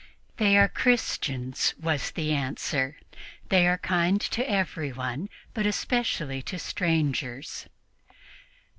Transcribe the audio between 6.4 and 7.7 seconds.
to strangers."